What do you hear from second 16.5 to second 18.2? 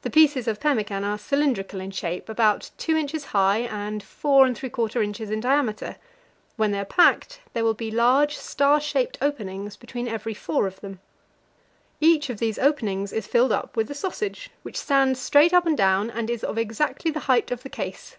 exactly the height of the case.